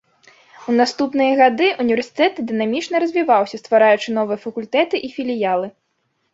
[0.71, 5.67] У наступныя гады універсітэт дынамічна развіваўся, ствараючы новыя факультэты і філіялы.